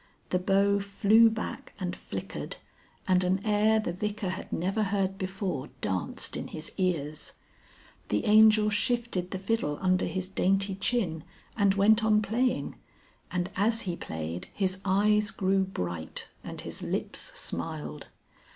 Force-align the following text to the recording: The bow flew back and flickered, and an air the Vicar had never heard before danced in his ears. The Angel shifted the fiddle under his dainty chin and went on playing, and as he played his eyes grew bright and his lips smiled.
The 0.31 0.39
bow 0.39 0.79
flew 0.79 1.29
back 1.29 1.73
and 1.79 1.95
flickered, 1.95 2.55
and 3.07 3.23
an 3.23 3.39
air 3.45 3.79
the 3.79 3.93
Vicar 3.93 4.29
had 4.29 4.51
never 4.51 4.81
heard 4.81 5.19
before 5.19 5.69
danced 5.79 6.35
in 6.35 6.47
his 6.47 6.71
ears. 6.79 7.33
The 8.09 8.25
Angel 8.25 8.71
shifted 8.71 9.29
the 9.29 9.37
fiddle 9.37 9.77
under 9.79 10.05
his 10.05 10.27
dainty 10.27 10.73
chin 10.73 11.23
and 11.55 11.75
went 11.75 12.03
on 12.03 12.23
playing, 12.23 12.77
and 13.29 13.51
as 13.55 13.81
he 13.81 13.95
played 13.95 14.47
his 14.55 14.79
eyes 14.83 15.29
grew 15.29 15.65
bright 15.65 16.29
and 16.43 16.61
his 16.61 16.81
lips 16.81 17.19
smiled. 17.39 18.07